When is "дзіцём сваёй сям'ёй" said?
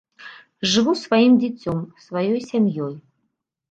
1.45-2.95